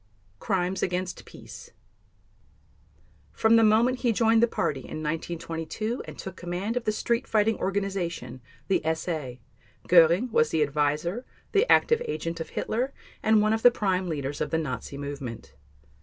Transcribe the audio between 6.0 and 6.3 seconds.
and